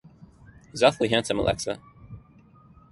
[0.71, 1.79] He’s awfully handsome, Alexa.